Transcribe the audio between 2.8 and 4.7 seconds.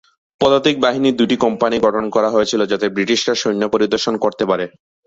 ব্রিটিশরা সৈন্য পরিদর্শন করতে পারে।